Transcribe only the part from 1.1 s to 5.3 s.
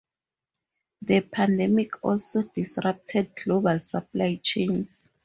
pandemic also disrupted global supply chains.